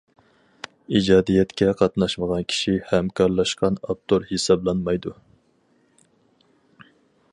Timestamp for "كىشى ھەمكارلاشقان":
2.53-3.77